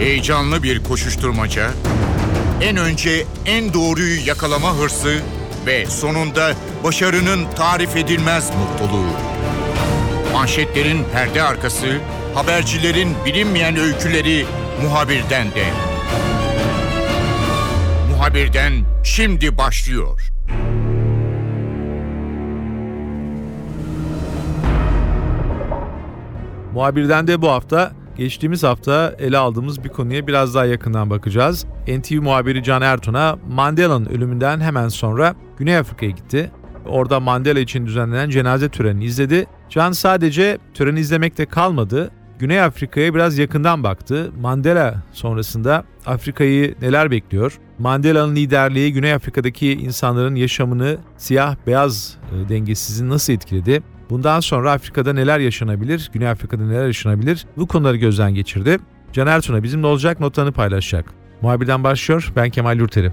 Heyecanlı 0.00 0.62
bir 0.62 0.84
koşuşturmaca, 0.84 1.70
en 2.60 2.76
önce 2.76 3.26
en 3.46 3.74
doğruyu 3.74 4.26
yakalama 4.26 4.74
hırsı 4.76 5.20
ve 5.66 5.86
sonunda 5.86 6.52
başarının 6.84 7.46
tarif 7.56 7.96
edilmez 7.96 8.50
mutluluğu. 8.50 9.10
Manşetlerin 10.32 11.04
perde 11.12 11.42
arkası, 11.42 11.86
habercilerin 12.34 13.14
bilinmeyen 13.26 13.76
öyküleri 13.76 14.46
muhabirden 14.82 15.46
de. 15.50 15.64
Muhabirden 18.10 18.72
şimdi 19.04 19.58
başlıyor. 19.58 20.20
Muhabirden 26.74 27.26
de 27.26 27.42
bu 27.42 27.48
hafta 27.48 27.99
geçtiğimiz 28.20 28.62
hafta 28.62 29.14
ele 29.18 29.38
aldığımız 29.38 29.84
bir 29.84 29.88
konuya 29.88 30.26
biraz 30.26 30.54
daha 30.54 30.64
yakından 30.64 31.10
bakacağız. 31.10 31.66
NTV 31.88 32.22
muhabiri 32.22 32.62
Can 32.62 32.82
Ertun'a 32.82 33.38
Mandela'nın 33.48 34.06
ölümünden 34.06 34.60
hemen 34.60 34.88
sonra 34.88 35.34
Güney 35.58 35.76
Afrika'ya 35.76 36.10
gitti. 36.10 36.50
Orada 36.86 37.20
Mandela 37.20 37.60
için 37.60 37.86
düzenlenen 37.86 38.30
cenaze 38.30 38.68
törenini 38.68 39.04
izledi. 39.04 39.46
Can 39.68 39.92
sadece 39.92 40.58
töreni 40.74 41.00
izlemekte 41.00 41.46
kalmadı. 41.46 42.10
Güney 42.38 42.60
Afrika'ya 42.60 43.14
biraz 43.14 43.38
yakından 43.38 43.84
baktı. 43.84 44.32
Mandela 44.40 45.02
sonrasında 45.12 45.84
Afrika'yı 46.06 46.74
neler 46.82 47.10
bekliyor? 47.10 47.58
Mandela'nın 47.78 48.36
liderliği 48.36 48.92
Güney 48.92 49.12
Afrika'daki 49.12 49.72
insanların 49.72 50.34
yaşamını 50.34 50.98
siyah 51.16 51.56
beyaz 51.66 52.16
e, 52.32 52.48
dengesizliği 52.48 53.10
nasıl 53.10 53.32
etkiledi? 53.32 53.82
Bundan 54.10 54.40
sonra 54.40 54.72
Afrika'da 54.72 55.12
neler 55.12 55.38
yaşanabilir, 55.38 56.10
Güney 56.12 56.28
Afrika'da 56.28 56.66
neler 56.66 56.86
yaşanabilir 56.86 57.46
bu 57.56 57.66
konuları 57.66 57.96
gözden 57.96 58.34
geçirdi. 58.34 58.78
Can 59.12 59.26
Ertun'a 59.26 59.62
bizimle 59.62 59.86
olacak 59.86 60.20
notlarını 60.20 60.52
paylaşacak. 60.52 61.12
Muhabirden 61.42 61.84
başlıyor, 61.84 62.32
ben 62.36 62.50
Kemal 62.50 62.78
Yurteri. 62.78 63.12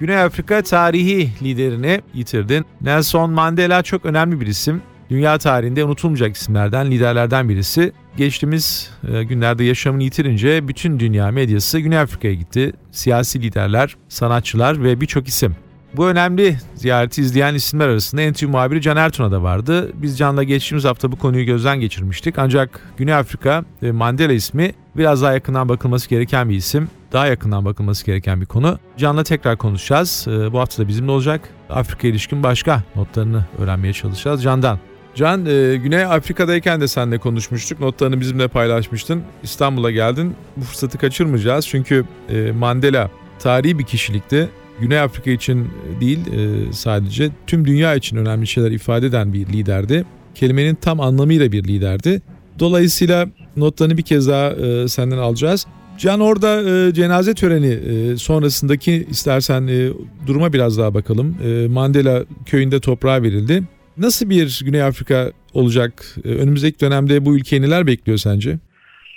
Güney 0.00 0.22
Afrika 0.22 0.62
tarihi 0.62 1.30
liderini 1.42 2.00
yitirdi. 2.14 2.64
Nelson 2.80 3.30
Mandela 3.30 3.82
çok 3.82 4.04
önemli 4.04 4.40
bir 4.40 4.46
isim. 4.46 4.82
Dünya 5.12 5.38
tarihinde 5.38 5.84
unutulmayacak 5.84 6.36
isimlerden, 6.36 6.90
liderlerden 6.90 7.48
birisi. 7.48 7.92
Geçtiğimiz 8.16 8.90
e, 9.12 9.24
günlerde 9.24 9.64
yaşamını 9.64 10.02
yitirince 10.02 10.68
bütün 10.68 11.00
dünya 11.00 11.30
medyası 11.30 11.78
Güney 11.78 11.98
Afrika'ya 11.98 12.34
gitti. 12.34 12.72
Siyasi 12.90 13.42
liderler, 13.42 13.96
sanatçılar 14.08 14.82
ve 14.82 15.00
birçok 15.00 15.28
isim. 15.28 15.56
Bu 15.96 16.06
önemli 16.06 16.56
ziyareti 16.74 17.20
izleyen 17.20 17.54
isimler 17.54 17.88
arasında 17.88 18.30
NTV 18.30 18.48
muhabiri 18.48 18.82
Can 18.82 18.96
Ertun'a 18.96 19.32
da 19.32 19.42
vardı. 19.42 19.90
Biz 19.94 20.18
Can'la 20.18 20.42
geçtiğimiz 20.42 20.84
hafta 20.84 21.12
bu 21.12 21.18
konuyu 21.18 21.46
gözden 21.46 21.80
geçirmiştik. 21.80 22.38
Ancak 22.38 22.80
Güney 22.96 23.14
Afrika 23.14 23.64
ve 23.82 23.92
Mandela 23.92 24.32
ismi 24.32 24.72
biraz 24.96 25.22
daha 25.22 25.32
yakından 25.32 25.68
bakılması 25.68 26.08
gereken 26.08 26.48
bir 26.48 26.56
isim. 26.56 26.88
Daha 27.12 27.26
yakından 27.26 27.64
bakılması 27.64 28.06
gereken 28.06 28.40
bir 28.40 28.46
konu. 28.46 28.78
Can'la 28.96 29.24
tekrar 29.24 29.56
konuşacağız. 29.56 30.26
E, 30.28 30.52
bu 30.52 30.60
hafta 30.60 30.82
da 30.82 30.88
bizimle 30.88 31.10
olacak. 31.10 31.40
Afrika 31.70 32.08
ilişkin 32.08 32.42
başka 32.42 32.82
notlarını 32.96 33.46
öğrenmeye 33.58 33.92
çalışacağız. 33.92 34.42
Can'dan. 34.42 34.78
Can, 35.14 35.46
e, 35.46 35.76
Güney 35.76 36.04
Afrika'dayken 36.04 36.80
de 36.80 36.88
seninle 36.88 37.18
konuşmuştuk. 37.18 37.80
Notlarını 37.80 38.20
bizimle 38.20 38.48
paylaşmıştın. 38.48 39.22
İstanbul'a 39.42 39.90
geldin. 39.90 40.34
Bu 40.56 40.64
fırsatı 40.64 40.98
kaçırmayacağız. 40.98 41.68
Çünkü 41.68 42.04
e, 42.28 42.52
Mandela 42.52 43.10
tarihi 43.38 43.78
bir 43.78 43.84
kişilikti. 43.84 44.48
Güney 44.80 45.00
Afrika 45.00 45.30
için 45.30 45.68
değil 46.00 46.18
e, 46.18 46.72
sadece 46.72 47.30
tüm 47.46 47.64
dünya 47.64 47.94
için 47.94 48.16
önemli 48.16 48.46
şeyler 48.46 48.70
ifade 48.70 49.06
eden 49.06 49.32
bir 49.32 49.46
liderdi. 49.46 50.04
Kelimenin 50.34 50.74
tam 50.74 51.00
anlamıyla 51.00 51.52
bir 51.52 51.64
liderdi. 51.64 52.22
Dolayısıyla 52.58 53.28
notlarını 53.56 53.96
bir 53.96 54.02
kez 54.02 54.28
daha 54.28 54.50
e, 54.50 54.88
senden 54.88 55.18
alacağız. 55.18 55.66
Can 55.98 56.20
orada 56.20 56.62
e, 56.62 56.94
cenaze 56.94 57.34
töreni 57.34 57.66
e, 57.66 58.16
sonrasındaki 58.16 59.06
istersen 59.10 59.66
e, 59.66 59.88
duruma 60.26 60.52
biraz 60.52 60.78
daha 60.78 60.94
bakalım. 60.94 61.36
E, 61.44 61.68
Mandela 61.68 62.24
köyünde 62.46 62.80
toprağa 62.80 63.22
verildi. 63.22 63.62
Nasıl 63.96 64.30
bir 64.30 64.60
Güney 64.64 64.82
Afrika 64.82 65.32
olacak? 65.54 65.92
E, 66.24 66.28
önümüzdeki 66.28 66.80
dönemde 66.80 67.24
bu 67.24 67.36
ülkeyi 67.36 67.62
neler 67.62 67.86
bekliyor 67.86 68.18
sence? 68.18 68.58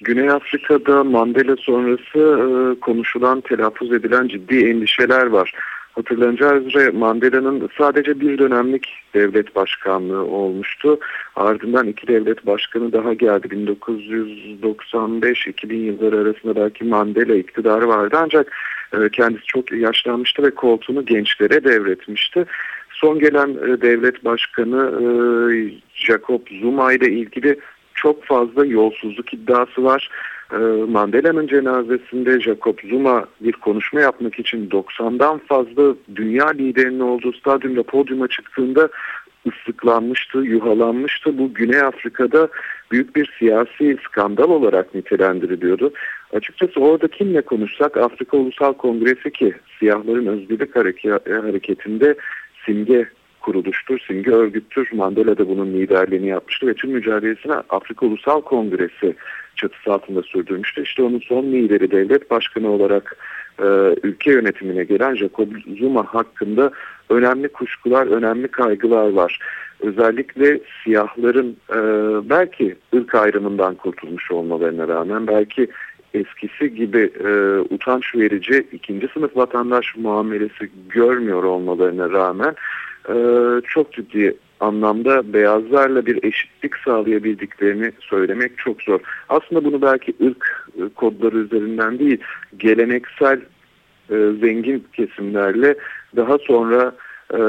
Güney 0.01 0.29
Afrika'da 0.29 1.03
Mandela 1.03 1.55
sonrası 1.55 2.19
e, 2.19 2.79
konuşulan, 2.79 3.41
telaffuz 3.41 3.93
edilen 3.93 4.27
ciddi 4.27 4.69
endişeler 4.69 5.25
var. 5.25 5.53
Hatırlanacağı 5.95 6.63
üzere 6.63 6.89
Mandela'nın 6.89 7.69
sadece 7.77 8.19
bir 8.19 8.37
dönemlik 8.37 8.87
devlet 9.13 9.55
başkanlığı 9.55 10.25
olmuştu. 10.25 10.99
Ardından 11.35 11.87
iki 11.87 12.07
devlet 12.07 12.45
başkanı 12.45 12.93
daha 12.93 13.13
geldi. 13.13 13.47
1995-2000 13.47 15.73
yılları 15.73 16.17
arasında 16.17 16.55
belki 16.55 16.83
Mandela 16.83 17.35
iktidarı 17.35 17.87
vardı 17.87 18.15
ancak 18.19 18.51
e, 18.93 19.09
kendisi 19.09 19.45
çok 19.45 19.71
yaşlanmıştı 19.71 20.43
ve 20.43 20.51
koltuğunu 20.51 21.05
gençlere 21.05 21.63
devretmişti. 21.63 22.45
Son 22.95 23.19
gelen 23.19 23.49
e, 23.49 23.81
devlet 23.81 24.25
başkanı 24.25 25.01
e, 25.01 25.05
Jacob 25.93 26.41
Zuma 26.61 26.93
ile 26.93 27.11
ilgili 27.11 27.59
çok 27.93 28.23
fazla 28.23 28.65
yolsuzluk 28.65 29.33
iddiası 29.33 29.83
var. 29.83 30.09
E, 30.53 30.57
Mandela'nın 30.91 31.47
cenazesinde 31.47 32.41
Jacob 32.41 32.77
Zuma 32.89 33.25
bir 33.41 33.51
konuşma 33.51 34.01
yapmak 34.01 34.39
için 34.39 34.69
90'dan 34.69 35.37
fazla 35.37 35.95
dünya 36.15 36.47
liderinin 36.49 36.99
olduğu 36.99 37.33
stadyumda 37.33 37.83
podyuma 37.83 38.27
çıktığında 38.27 38.89
ıslıklanmıştı, 39.47 40.37
yuhalanmıştı. 40.37 41.37
Bu 41.37 41.53
Güney 41.53 41.81
Afrika'da 41.81 42.47
büyük 42.91 43.15
bir 43.15 43.33
siyasi 43.39 43.97
skandal 44.07 44.49
olarak 44.49 44.95
nitelendiriliyordu. 44.95 45.93
Açıkçası 46.33 46.79
orada 46.79 47.07
kimle 47.07 47.41
konuşsak 47.41 47.97
Afrika 47.97 48.37
Ulusal 48.37 48.73
Kongresi 48.73 49.31
ki 49.31 49.53
siyahların 49.79 50.25
özgürlük 50.25 50.75
hareketinde 50.75 52.15
simge 52.65 53.07
kuruluştur, 53.41 53.99
simge 54.07 54.31
örgüttür. 54.31 54.89
Mandela 54.93 55.37
da 55.37 55.49
bunun 55.49 55.73
liderliğini 55.73 56.27
yapmıştı 56.27 56.67
ve 56.67 56.73
tüm 56.73 56.91
mücadelesini 56.91 57.53
Afrika 57.53 58.05
Ulusal 58.05 58.41
Kongresi 58.41 59.15
çatısı 59.55 59.93
altında 59.93 60.21
sürdürmüştü. 60.21 60.83
İşte 60.83 61.03
onun 61.03 61.19
son 61.19 61.43
lideri 61.43 61.91
devlet 61.91 62.31
başkanı 62.31 62.69
olarak 62.69 63.17
e, 63.59 63.65
ülke 64.03 64.31
yönetimine 64.31 64.83
gelen 64.83 65.15
Jacob 65.15 65.47
Zuma 65.79 66.05
hakkında 66.13 66.71
önemli 67.09 67.47
kuşkular, 67.47 68.07
önemli 68.07 68.47
kaygılar 68.47 69.09
var. 69.09 69.39
Özellikle 69.79 70.59
siyahların 70.83 71.57
e, 71.69 71.79
belki 72.29 72.75
ırk 72.95 73.15
ayrımından 73.15 73.75
kurtulmuş 73.75 74.31
olmalarına 74.31 74.87
rağmen 74.87 75.27
belki 75.27 75.67
eskisi 76.15 76.75
gibi 76.75 77.11
e, 77.25 77.59
utanç 77.73 78.15
verici 78.15 78.67
ikinci 78.71 79.07
sınıf 79.07 79.37
vatandaş 79.37 79.95
muamelesi 79.95 80.69
görmüyor 80.89 81.43
olmalarına 81.43 82.09
rağmen 82.09 82.55
e, 83.09 83.15
çok 83.67 83.93
ciddi 83.93 84.35
anlamda 84.59 85.33
beyazlarla 85.33 86.05
bir 86.05 86.23
eşitlik 86.23 86.77
sağlayabildiklerini 86.77 87.91
söylemek 87.99 88.57
çok 88.57 88.81
zor. 88.81 88.99
Aslında 89.29 89.63
bunu 89.63 89.81
belki 89.81 90.13
ırk 90.25 90.69
e, 90.77 90.81
kodları 90.95 91.37
üzerinden 91.37 91.99
değil, 91.99 92.17
geleneksel 92.57 93.41
e, 94.09 94.15
zengin 94.41 94.85
kesimlerle 94.93 95.75
daha 96.15 96.37
sonra 96.37 96.95
e, 97.33 97.39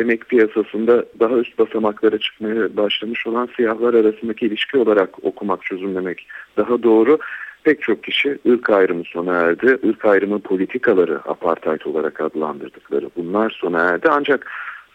emek 0.00 0.28
piyasasında 0.28 1.04
daha 1.20 1.34
üst 1.34 1.58
basamaklara 1.58 2.18
çıkmaya 2.18 2.76
başlamış 2.76 3.26
olan 3.26 3.48
siyahlar 3.56 3.94
arasındaki 3.94 4.46
ilişki 4.46 4.78
olarak 4.78 5.24
okumak, 5.24 5.64
çözümlemek 5.64 6.26
daha 6.56 6.82
doğru. 6.82 7.18
Pek 7.64 7.82
çok 7.82 8.04
kişi 8.04 8.38
ırk 8.48 8.70
ayrımı 8.70 9.04
sona 9.04 9.34
erdi. 9.34 9.78
Irk 9.82 10.04
ayrımı 10.04 10.40
politikaları 10.40 11.20
apartheid 11.28 11.80
olarak 11.84 12.20
adlandırdıkları 12.20 13.10
bunlar 13.16 13.50
sona 13.60 13.80
erdi. 13.80 14.08
Ancak 14.10 14.50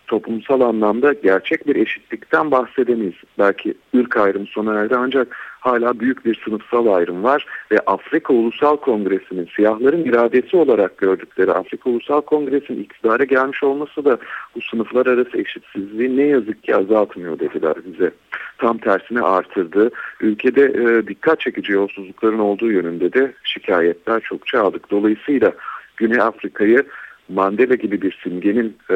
toplumsal 0.08 0.62
anlamda 0.62 1.14
gerçek 1.14 1.68
bir 1.68 1.76
eşitlikten 1.76 2.52
bahsedemeyiz. 2.52 3.16
Belki 3.40 3.74
ırk 3.96 4.18
ayrımı 4.18 4.46
sona 4.46 4.74
erdi 4.74 4.96
ancak 4.96 5.38
hala 5.60 6.00
büyük 6.00 6.26
bir 6.26 6.42
sınıfsal 6.46 6.88
ayrım 6.88 7.24
var 7.24 7.46
ve 7.72 7.80
Afrika 7.86 8.34
Ulusal 8.34 8.78
Kongresi'nin 8.78 9.50
siyahların 9.56 10.04
iradesi 10.04 10.58
olarak 10.58 10.98
gördükleri 10.98 11.52
Afrika 11.52 11.90
Ulusal 11.90 12.22
Kongresi'nin 12.22 12.84
iktidara 12.84 13.24
gelmiş 13.24 13.64
olması 13.64 14.06
da 14.06 14.18
bu 14.56 14.62
sınıflar 14.62 15.06
arası 15.06 15.38
eşitsizliği 15.38 16.18
ne 16.18 16.24
yazık 16.24 16.64
ki 16.64 16.76
azaltmıyor 16.76 17.40
dediler 17.40 17.76
bize. 17.86 18.12
Tam 18.58 18.78
tersine 18.78 19.22
artırdı. 19.22 19.92
Ülkede 20.22 20.64
e, 20.64 21.08
dikkat 21.08 21.40
çekici 21.40 21.72
yolsuzlukların 21.72 22.40
olduğu 22.40 22.72
yönünde 22.72 23.14
de 23.14 23.34
şikayetler 23.44 24.20
çokça 24.20 24.64
aldık. 24.64 24.92
Dolayısıyla 24.92 25.54
Güney 25.98 26.22
Afrika'yı 26.22 26.86
Mandela 27.30 27.76
gibi 27.76 28.02
bir 28.02 28.20
simgenin 28.24 28.78
e, 28.90 28.96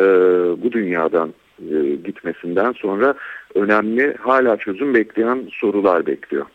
bu 0.64 0.72
dünyadan 0.72 1.34
e, 1.60 1.96
gitmesinden 2.06 2.72
sonra 2.72 3.16
önemli 3.56 4.16
hala 4.20 4.58
çözüm 4.58 4.94
bekleyen 4.94 5.50
sorular 5.54 6.06
bekliyor. 6.06 6.46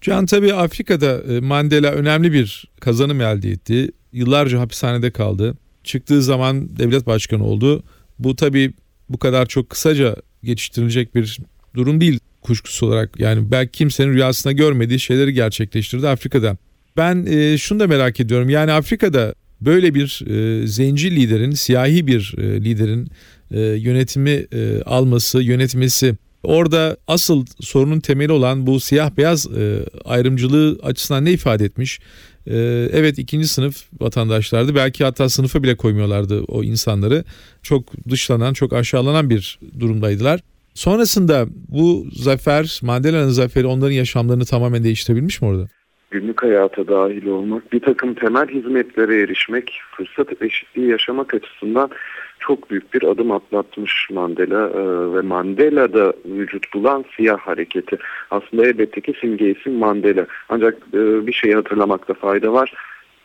Can 0.00 0.26
tabii 0.26 0.54
Afrika'da 0.54 1.34
e, 1.34 1.40
Mandela 1.40 1.92
önemli 1.92 2.32
bir 2.32 2.64
kazanım 2.80 3.20
elde 3.20 3.50
etti. 3.50 3.88
Yıllarca 4.12 4.60
hapishanede 4.60 5.10
kaldı. 5.10 5.54
Çıktığı 5.84 6.22
zaman 6.22 6.68
devlet 6.78 7.06
başkanı 7.06 7.44
oldu. 7.44 7.82
Bu 8.18 8.36
tabii 8.36 8.72
bu 9.08 9.18
kadar 9.18 9.46
çok 9.46 9.70
kısaca 9.70 10.16
geçiştirilecek 10.44 11.14
bir 11.14 11.38
durum 11.74 12.00
değil 12.00 12.20
kuşkusuz 12.42 12.82
olarak. 12.82 13.20
Yani 13.20 13.50
belki 13.50 13.72
kimsenin 13.72 14.12
rüyasında 14.12 14.52
görmediği 14.52 15.00
şeyleri 15.00 15.32
gerçekleştirdi 15.32 16.08
Afrika'da. 16.08 16.56
Ben 16.96 17.26
e, 17.26 17.58
şunu 17.58 17.80
da 17.80 17.86
merak 17.86 18.20
ediyorum. 18.20 18.50
Yani 18.50 18.72
Afrika'da 18.72 19.34
böyle 19.60 19.94
bir 19.94 20.22
e, 20.26 20.66
zenci 20.66 21.16
liderin, 21.16 21.50
siyahi 21.50 22.06
bir 22.06 22.34
e, 22.38 22.64
liderin 22.64 23.10
e, 23.50 23.60
yönetimi 23.60 24.46
e, 24.52 24.82
alması, 24.82 25.42
yönetmesi 25.42 26.16
orada 26.42 26.96
asıl 27.06 27.46
sorunun 27.60 28.00
temeli 28.00 28.32
olan 28.32 28.66
bu 28.66 28.80
siyah 28.80 29.10
beyaz 29.16 29.46
e, 29.46 29.84
ayrımcılığı 30.04 30.78
açısından 30.82 31.24
ne 31.24 31.32
ifade 31.32 31.64
etmiş? 31.64 32.00
E, 32.46 32.56
evet 32.92 33.18
ikinci 33.18 33.48
sınıf 33.48 33.84
vatandaşlardı. 34.00 34.74
Belki 34.74 35.04
hatta 35.04 35.28
sınıfa 35.28 35.62
bile 35.62 35.76
koymuyorlardı 35.76 36.42
o 36.42 36.64
insanları. 36.64 37.24
Çok 37.62 38.08
dışlanan, 38.08 38.52
çok 38.52 38.72
aşağılanan 38.72 39.30
bir 39.30 39.58
durumdaydılar. 39.80 40.40
Sonrasında 40.74 41.46
bu 41.68 42.06
zafer, 42.12 42.80
Mandela'nın 42.82 43.30
zaferi 43.30 43.66
onların 43.66 43.94
yaşamlarını 43.94 44.44
tamamen 44.44 44.84
değiştirebilmiş 44.84 45.42
mi 45.42 45.48
orada? 45.48 45.68
Günlük 46.10 46.42
hayata 46.42 46.88
dahil 46.88 47.26
olmak, 47.26 47.72
bir 47.72 47.80
takım 47.80 48.14
temel 48.14 48.48
hizmetlere 48.48 49.20
erişmek, 49.20 49.80
fırsat 49.90 50.42
eşitliği 50.42 50.88
yaşamak 50.88 51.34
açısından 51.34 51.90
çok 52.38 52.70
büyük 52.70 52.94
bir 52.94 53.02
adım 53.02 53.30
atlatmış 53.30 54.08
Mandela 54.10 54.70
e, 54.70 55.14
ve 55.14 55.20
Mandela'da 55.20 56.12
vücut 56.24 56.74
bulan 56.74 57.04
siyah 57.16 57.38
hareketi. 57.38 57.98
Aslında 58.30 58.66
elbette 58.66 59.00
ki 59.00 59.14
simge 59.20 59.50
isim 59.50 59.74
Mandela. 59.74 60.26
Ancak 60.48 60.74
e, 60.94 61.26
bir 61.26 61.32
şeyi 61.32 61.54
hatırlamakta 61.54 62.14
fayda 62.14 62.52
var. 62.52 62.74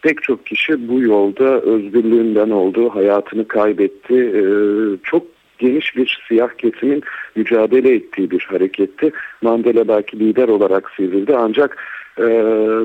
Pek 0.02 0.24
çok 0.24 0.46
kişi 0.46 0.88
bu 0.88 1.02
yolda 1.02 1.62
özgürlüğünden 1.62 2.50
oldu, 2.50 2.90
hayatını 2.90 3.48
kaybetti. 3.48 4.16
E, 4.16 4.44
çok 5.04 5.35
geniş 5.60 5.96
bir 5.96 6.24
siyah 6.28 6.50
kesimin 6.58 7.04
mücadele 7.36 7.96
ettiği 7.96 8.32
bir 8.32 8.48
hareketti. 8.50 9.12
Mandela 9.42 9.88
belki 9.88 10.20
lider 10.20 10.48
olarak 10.48 10.92
sivrildi 10.96 11.36
ancak 11.38 11.78
e, 12.20 12.24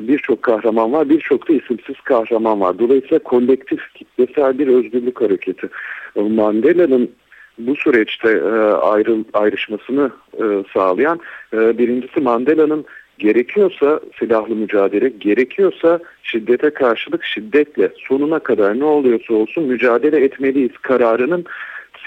birçok 0.09 0.43
kahraman 0.43 0.93
var, 0.93 1.09
birçok 1.09 1.49
da 1.49 1.53
isimsiz 1.53 2.01
kahraman 2.05 2.61
var. 2.61 2.79
Dolayısıyla 2.79 3.19
kolektif 3.19 3.81
kitlesel 3.95 4.59
bir 4.59 4.69
özgürlük 4.69 5.21
hareketi. 5.21 5.69
Mandela'nın 6.17 7.11
bu 7.59 7.77
süreçte 7.77 8.29
e, 8.31 8.51
ayrı, 8.73 9.17
ayrışmasını 9.33 10.11
e, 10.35 10.45
sağlayan 10.75 11.21
e, 11.53 11.79
birincisi 11.79 12.21
Mandela'nın 12.21 12.85
gerekiyorsa 13.19 14.01
silahlı 14.19 14.57
mücadele, 14.57 15.09
gerekiyorsa 15.09 16.01
şiddete 16.23 16.71
karşılık 16.71 17.25
şiddetle 17.25 17.91
sonuna 18.09 18.39
kadar 18.39 18.79
ne 18.79 18.85
oluyorsa 18.85 19.35
olsun 19.35 19.65
mücadele 19.65 20.25
etmeliyiz 20.25 20.73
kararının 20.83 21.45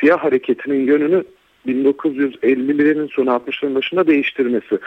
siyah 0.03 0.23
hareketinin 0.23 0.88
yönünü 0.88 1.23
1950'lerin 1.67 3.07
sonu 3.07 3.29
60'ların 3.29 3.75
başında 3.75 4.07
değiştirmesi. 4.07 4.79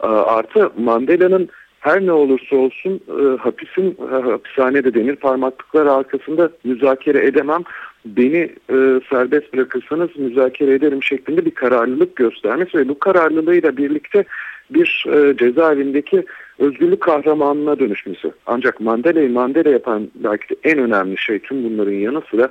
Artı 0.00 0.70
Mandela'nın 0.78 1.48
her 1.80 2.06
ne 2.06 2.12
olursa 2.12 2.56
olsun 2.56 3.00
e, 3.08 3.36
hapisin 3.36 3.96
e, 4.12 4.30
hapishanede 4.30 4.94
demir 4.94 5.16
parmaklıklar 5.16 5.86
arkasında 5.86 6.50
müzakere 6.64 7.26
edemem. 7.26 7.62
Beni 8.04 8.38
e, 8.70 8.76
serbest 9.10 9.52
bırakırsanız 9.54 10.16
müzakere 10.16 10.74
ederim 10.74 11.02
şeklinde 11.02 11.44
bir 11.44 11.50
kararlılık 11.50 12.16
göstermesi 12.16 12.78
ve 12.78 12.88
bu 12.88 12.98
kararlılığıyla 12.98 13.76
birlikte 13.76 14.24
bir 14.70 15.04
cezaevindeki 15.38 16.24
özgürlük 16.58 17.00
kahramanına 17.00 17.78
dönüşmesi. 17.78 18.32
Ancak 18.46 18.80
Mandela'yı 18.80 19.30
Mandela 19.30 19.70
yapan 19.70 20.08
belki 20.14 20.48
de 20.50 20.54
en 20.64 20.78
önemli 20.78 21.18
şey 21.18 21.38
tüm 21.38 21.64
bunların 21.64 21.92
yanı 21.92 22.22
sıra 22.30 22.48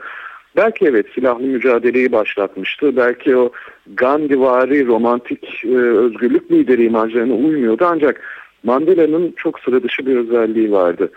Belki 0.56 0.86
evet 0.86 1.06
silahlı 1.16 1.44
mücadeleyi 1.44 2.12
başlatmıştı. 2.12 2.98
Belki 2.98 3.38
o 3.38 3.52
Gandhivari 3.94 4.88
romantik 4.88 5.66
e, 5.66 5.78
özgürlük 5.78 6.52
lideri 6.52 6.86
imajlarına 6.86 7.34
uymuyordu. 7.34 7.86
Ancak 7.88 8.22
Mandela'nın 8.64 9.34
çok 9.38 9.60
sıra 9.60 9.84
dışı 9.84 10.06
bir 10.06 10.16
özelliği 10.16 10.72
vardı. 10.72 11.12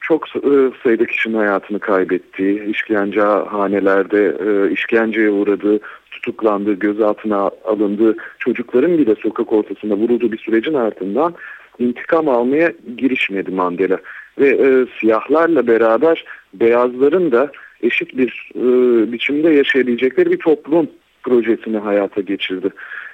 Çok 0.00 0.28
e, 0.36 0.70
sayıda 0.82 1.06
kişinin 1.06 1.36
hayatını 1.36 1.78
kaybettiği, 1.78 2.64
işkence 2.64 3.20
hanelerde 3.20 4.36
e, 4.46 4.72
işkenceye 4.72 5.30
uğradığı, 5.30 5.80
tutuklandığı, 6.10 6.72
gözaltına 6.72 7.50
alındığı, 7.64 8.16
çocukların 8.38 8.98
bile 8.98 9.14
sokak 9.14 9.52
ortasında 9.52 9.94
vurulduğu 9.94 10.32
bir 10.32 10.38
sürecin 10.38 10.74
ardından 10.74 11.34
intikam 11.78 12.28
almaya 12.28 12.72
girişmedi 12.96 13.50
Mandela. 13.50 13.98
Ve 14.38 14.48
e, 14.48 14.86
siyahlarla 15.00 15.66
beraber 15.66 16.24
beyazların 16.54 17.32
da 17.32 17.50
eşit 17.82 18.16
bir 18.16 18.50
e, 18.54 18.62
biçimde 19.12 19.50
yaşayabilecekleri 19.50 20.30
bir 20.30 20.38
toplum 20.38 20.90
projesini 21.22 21.78
hayata 21.78 22.20
geçirdi. 22.20 22.70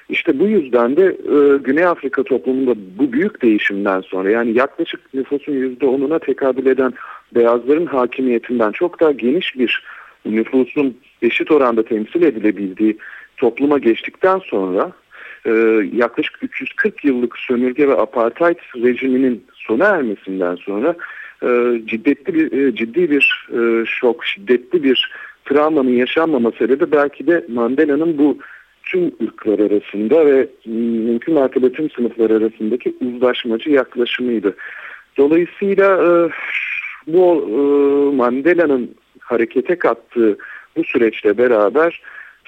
İşte 0.09 0.39
bu 0.39 0.47
yüzden 0.47 0.97
de 0.97 1.07
e, 1.07 1.59
Güney 1.59 1.85
Afrika 1.85 2.23
toplumunda 2.23 2.75
bu 2.99 3.13
büyük 3.13 3.43
değişimden 3.43 4.01
sonra 4.01 4.31
yani 4.31 4.59
yaklaşık 4.59 5.15
nüfusun 5.15 5.53
%10'una 5.53 6.25
tekabül 6.27 6.67
eden 6.67 6.93
beyazların 7.35 7.87
hakimiyetinden 7.87 8.73
çok 8.73 9.01
daha 9.01 9.13
geniş 9.13 9.59
bir 9.59 9.85
nüfusun 10.25 10.97
eşit 11.23 11.51
oranda 11.51 11.85
temsil 11.85 12.23
edilebildiği 12.23 12.99
topluma 13.37 13.79
geçtikten 13.79 14.39
sonra 14.39 14.93
e, 15.47 15.51
yaklaşık 15.93 16.39
340 16.43 17.05
yıllık 17.05 17.39
sömürge 17.39 17.89
ve 17.89 17.97
apartheid 17.97 18.57
rejiminin 18.77 19.45
sona 19.55 19.85
ermesinden 19.85 20.57
sonra 20.57 20.95
ciddetli 21.87 22.35
bir 22.35 22.53
e, 22.53 22.75
ciddi 22.75 23.11
bir 23.11 23.49
e, 23.53 23.87
şok, 23.87 24.25
şiddetli 24.25 24.83
bir 24.83 25.13
travmanın 25.45 25.91
yaşanmama 25.91 26.51
sebebi 26.59 26.93
belki 26.93 27.27
de 27.27 27.47
Mandela'nın 27.49 28.19
bu 28.19 28.39
tüm 28.85 29.07
ırklar 29.23 29.59
arasında 29.59 30.27
ve 30.27 30.49
mümkün 31.07 31.35
mertebe 31.35 31.73
tüm 31.73 31.91
sınıflar 31.91 32.31
arasındaki 32.31 32.95
uzlaşmacı 33.01 33.71
yaklaşımıydı. 33.71 34.57
Dolayısıyla 35.17 35.99
bu 37.07 37.47
Mandela'nın 38.17 38.95
harekete 39.21 39.79
kattığı 39.79 40.39
bu 40.77 40.85
süreçle 40.85 41.39
beraber 41.39 42.03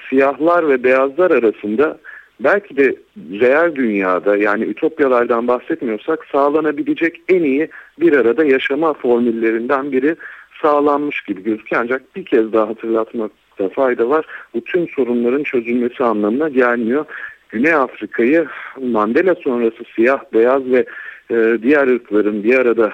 siyahlar 0.09 0.69
ve 0.69 0.83
beyazlar 0.83 1.31
arasında 1.31 1.97
belki 2.39 2.77
de 2.77 2.95
reel 3.17 3.75
dünyada 3.75 4.37
yani 4.37 4.63
ütopyalardan 4.63 5.47
bahsetmiyorsak 5.47 6.25
sağlanabilecek 6.31 7.21
en 7.29 7.43
iyi 7.43 7.69
bir 7.99 8.13
arada 8.13 8.45
yaşama 8.45 8.93
formüllerinden 8.93 9.91
biri 9.91 10.15
sağlanmış 10.61 11.21
gibi 11.21 11.43
gözüküyor. 11.43 11.81
Ancak 11.81 12.15
bir 12.15 12.25
kez 12.25 12.53
daha 12.53 12.67
hatırlatmakta 12.67 13.69
fayda 13.69 14.09
var. 14.09 14.25
Bu 14.53 14.63
tüm 14.63 14.89
sorunların 14.89 15.43
çözülmesi 15.43 16.03
anlamına 16.03 16.49
gelmiyor. 16.49 17.05
Güney 17.49 17.73
Afrika'yı 17.73 18.47
Mandela 18.81 19.35
sonrası 19.35 19.83
siyah, 19.95 20.19
beyaz 20.33 20.71
ve 20.71 20.85
e, 21.31 21.57
diğer 21.61 21.87
ırkların 21.87 22.43
bir 22.43 22.55
arada 22.55 22.93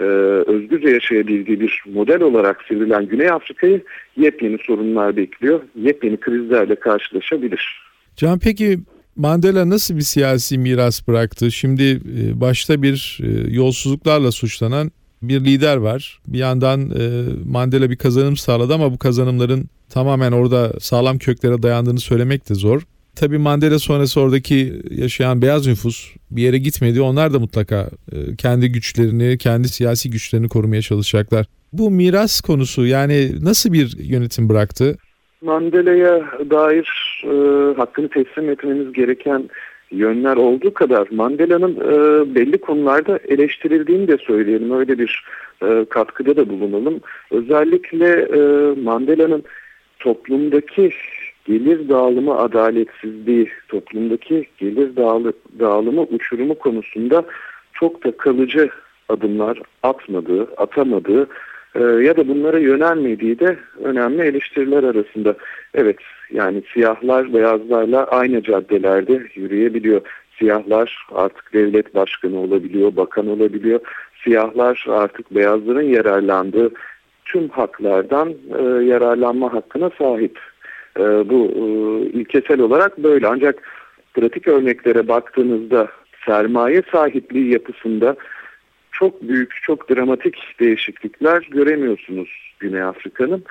e, 0.00 0.04
özgürce 0.04 0.88
yaşayabildiği 0.88 1.60
bir 1.60 1.82
model 1.86 2.22
olarak 2.22 2.62
sivrilen 2.62 3.06
Güney 3.06 3.30
Afrika'yı 3.30 3.82
yepyeni 4.16 4.58
sorunlar 4.58 5.16
bekliyor. 5.16 5.60
Yepyeni 5.76 6.16
krizlerle 6.16 6.74
karşılaşabilir. 6.74 7.93
Can 8.16 8.38
peki 8.38 8.78
Mandela 9.16 9.70
nasıl 9.70 9.96
bir 9.96 10.00
siyasi 10.00 10.58
miras 10.58 11.08
bıraktı? 11.08 11.52
Şimdi 11.52 11.82
e, 12.18 12.40
başta 12.40 12.82
bir 12.82 13.18
e, 13.22 13.54
yolsuzluklarla 13.54 14.32
suçlanan 14.32 14.92
bir 15.22 15.44
lider 15.44 15.76
var. 15.76 16.18
Bir 16.26 16.38
yandan 16.38 16.80
e, 16.90 17.22
Mandela 17.44 17.90
bir 17.90 17.96
kazanım 17.96 18.36
sağladı 18.36 18.74
ama 18.74 18.92
bu 18.92 18.98
kazanımların 18.98 19.68
tamamen 19.90 20.32
orada 20.32 20.72
sağlam 20.80 21.18
köklere 21.18 21.62
dayandığını 21.62 22.00
söylemek 22.00 22.48
de 22.48 22.54
zor. 22.54 22.82
Tabii 23.16 23.38
Mandela 23.38 23.78
sonrası 23.78 24.20
oradaki 24.20 24.82
yaşayan 24.90 25.42
beyaz 25.42 25.66
nüfus 25.66 26.14
bir 26.30 26.42
yere 26.42 26.58
gitmedi. 26.58 27.00
Onlar 27.00 27.32
da 27.32 27.38
mutlaka 27.38 27.90
kendi 28.38 28.72
güçlerini, 28.72 29.38
kendi 29.38 29.68
siyasi 29.68 30.10
güçlerini 30.10 30.48
korumaya 30.48 30.82
çalışacaklar. 30.82 31.46
Bu 31.72 31.90
miras 31.90 32.40
konusu 32.40 32.86
yani 32.86 33.44
nasıl 33.44 33.72
bir 33.72 33.98
yönetim 33.98 34.48
bıraktı? 34.48 34.96
Mandela'ya 35.42 36.20
dair 36.50 36.88
e, 37.24 37.74
hakkını 37.76 38.08
teslim 38.08 38.50
etmemiz 38.50 38.92
gereken 38.92 39.50
yönler 39.90 40.36
olduğu 40.36 40.74
kadar 40.74 41.08
Mandela'nın 41.10 41.76
e, 41.76 42.34
belli 42.34 42.58
konularda 42.58 43.18
eleştirildiğini 43.28 44.08
de 44.08 44.16
söyleyelim. 44.18 44.70
Öyle 44.70 44.98
bir 44.98 45.24
e, 45.62 45.84
katkıda 45.90 46.36
da 46.36 46.48
bulunalım. 46.48 47.00
Özellikle 47.30 48.10
e, 48.10 48.40
Mandela'nın 48.80 49.44
toplumdaki 49.98 50.90
gelir 51.44 51.88
dağılımı 51.88 52.38
adaletsizliği, 52.38 53.48
toplumdaki 53.68 54.46
gelir 54.58 54.96
dağılı, 54.96 55.32
dağılımı 55.58 56.02
uçurumu 56.02 56.54
konusunda 56.54 57.24
çok 57.72 58.04
da 58.04 58.16
kalıcı 58.16 58.70
adımlar 59.08 59.60
atmadığı, 59.82 60.42
atamadığı 60.56 61.28
ya 61.80 62.16
da 62.16 62.28
bunlara 62.28 62.58
yönelmediği 62.58 63.38
de 63.38 63.56
önemli 63.84 64.22
eleştiriler 64.22 64.82
arasında. 64.82 65.34
Evet 65.74 65.96
yani 66.30 66.62
siyahlar 66.74 67.34
beyazlarla 67.34 68.04
aynı 68.04 68.42
caddelerde 68.42 69.22
yürüyebiliyor. 69.34 70.00
Siyahlar 70.38 71.06
artık 71.14 71.52
devlet 71.52 71.94
başkanı 71.94 72.38
olabiliyor, 72.38 72.96
bakan 72.96 73.28
olabiliyor. 73.28 73.80
Siyahlar 74.24 74.86
artık 74.88 75.34
beyazların 75.34 75.82
yararlandığı 75.82 76.70
tüm 77.24 77.48
haklardan 77.48 78.34
e, 78.58 78.84
yararlanma 78.84 79.52
hakkına 79.52 79.90
sahip. 79.98 80.38
E, 80.98 81.02
bu 81.02 81.50
e, 81.56 81.62
ilkesel 82.18 82.60
olarak 82.60 82.98
böyle 82.98 83.26
ancak 83.26 83.62
pratik 84.14 84.48
örneklere 84.48 85.08
baktığınızda 85.08 85.88
sermaye 86.26 86.82
sahipliği 86.92 87.52
yapısında 87.52 88.16
çok 88.98 89.22
büyük, 89.22 89.58
çok 89.62 89.90
dramatik 89.90 90.36
değişiklikler 90.60 91.46
göremiyorsunuz 91.50 92.28
Güney 92.60 92.82
Afrika'nın. 92.82 93.44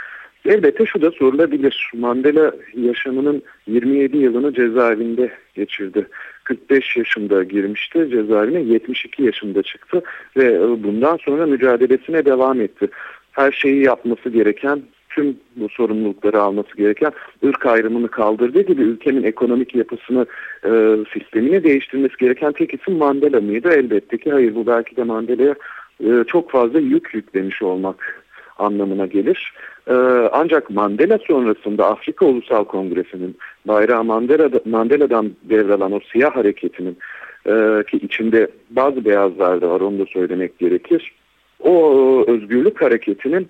Elbette 0.46 0.86
şu 0.86 1.02
da 1.02 1.12
sorulabilir. 1.12 1.92
Mandela 1.94 2.52
yaşamının 2.76 3.44
27 3.68 4.18
yılını 4.18 4.54
cezaevinde 4.54 5.32
geçirdi. 5.54 6.08
45 6.44 6.98
yaşında 6.98 7.44
girmişti 7.44 8.08
cezaevine, 8.12 8.62
72 8.62 9.24
yaşında 9.24 9.64
çıktı 9.64 10.02
ve 10.38 10.60
bundan 10.84 11.18
sonra 11.18 11.46
mücadelesine 11.46 12.26
devam 12.26 12.62
etti. 12.62 12.88
Her 13.32 13.52
şeyi 13.52 13.84
yapması 13.84 14.30
gereken, 14.30 14.82
tüm 15.16 15.38
bu 15.56 15.70
sorumlulukları 15.70 16.42
alması 16.42 16.78
gereken 16.78 17.12
ırk 17.46 17.66
ayrımını 17.66 18.08
kaldırdığı 18.08 18.62
gibi 18.62 18.82
ülkenin 18.82 19.24
ekonomik 19.24 19.76
yapısını, 19.76 20.26
e, 20.66 20.70
sistemini 21.14 21.64
değiştirmesi 21.64 22.18
gereken 22.20 22.52
tek 22.52 22.74
isim 22.74 22.98
Mandela 22.98 23.42
mıydı? 23.42 23.70
Elbette 23.70 24.18
ki 24.18 24.32
hayır. 24.32 24.56
Bu 24.56 24.68
belki 24.68 24.96
de 24.96 25.04
Mandela'ya 25.04 25.56
e, 26.04 26.24
çok 26.28 26.52
fazla 26.52 26.80
yük 26.80 27.14
yüklemiş 27.14 27.62
olmak 27.62 28.24
anlamına 28.58 29.06
gelir. 29.06 29.54
Ee, 29.88 29.94
ancak 30.32 30.70
Mandela 30.70 31.18
sonrasında 31.28 31.88
Afrika 31.88 32.26
Ulusal 32.26 32.64
Kongresi'nin 32.64 33.38
bayrağı 33.68 34.04
Mandela, 34.04 34.50
Mandela'dan 34.66 35.32
devralan 35.44 35.92
o 35.92 36.00
siyah 36.12 36.36
hareketinin 36.36 36.98
e, 37.46 37.84
ki 37.92 37.98
içinde 37.98 38.48
bazı 38.70 39.06
beyazlar 39.06 39.62
da 39.62 39.70
var 39.70 39.82
onu 39.82 40.00
da 40.00 40.06
söylemek 40.06 40.60
gerekir. 40.60 41.12
O 41.60 42.26
özgürlük 42.28 42.82
hareketinin 42.82 43.42
e, 43.44 43.48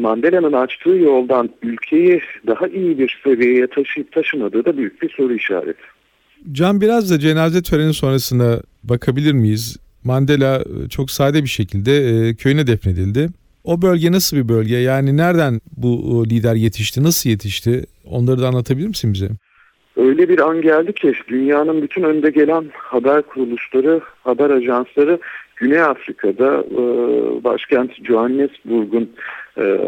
Mandela'nın 0.00 0.52
açtığı 0.52 0.96
yoldan 0.96 1.50
ülkeyi 1.62 2.20
daha 2.46 2.66
iyi 2.66 2.98
bir 2.98 3.20
seviyeye 3.24 3.66
taşıyıp 3.66 4.12
taşımadığı 4.12 4.64
da 4.64 4.76
büyük 4.76 5.02
bir 5.02 5.10
soru 5.10 5.34
işareti. 5.34 5.82
Can 6.52 6.80
biraz 6.80 7.10
da 7.10 7.18
cenaze 7.18 7.62
töreni 7.62 7.94
sonrasında 7.94 8.62
bakabilir 8.84 9.32
miyiz? 9.32 9.76
Mandela 10.04 10.64
çok 10.90 11.10
sade 11.10 11.42
bir 11.42 11.48
şekilde 11.48 11.92
e, 11.96 12.34
köyüne 12.34 12.66
defnedildi. 12.66 13.28
O 13.64 13.82
bölge 13.82 14.12
nasıl 14.12 14.36
bir 14.36 14.48
bölge? 14.48 14.76
Yani 14.76 15.16
nereden 15.16 15.60
bu 15.76 16.24
lider 16.30 16.54
yetişti? 16.54 17.02
Nasıl 17.02 17.30
yetişti? 17.30 17.84
Onları 18.04 18.42
da 18.42 18.48
anlatabilir 18.48 18.88
misin 18.88 19.12
bize? 19.12 19.28
Öyle 19.96 20.28
bir 20.28 20.38
an 20.38 20.62
geldi 20.62 20.92
ki 20.92 21.12
dünyanın 21.28 21.82
bütün 21.82 22.02
önde 22.02 22.30
gelen 22.30 22.64
haber 22.72 23.22
kuruluşları, 23.22 24.00
haber 24.24 24.50
ajansları 24.50 25.18
Güney 25.56 25.82
Afrika'da 25.82 26.64
e, 26.70 26.82
başkent 27.44 27.90
Johannesburg'un 28.04 29.02
e, 29.02 29.08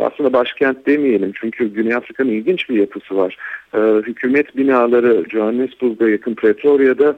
aslında 0.02 0.33
başkent 0.33 0.87
demeyelim 0.87 1.33
çünkü 1.40 1.73
Güney 1.73 1.94
Afrika'nın 1.94 2.28
ilginç 2.28 2.71
bir 2.71 2.75
yapısı 2.75 3.16
var. 3.16 3.37
E, 3.75 3.78
hükümet 3.78 4.56
binaları 4.56 5.25
Johannesburg'a 5.30 6.09
yakın 6.09 6.35
Pretoria'da 6.35 7.16